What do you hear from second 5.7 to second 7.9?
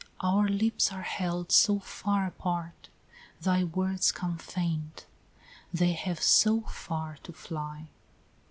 they have so far to fly!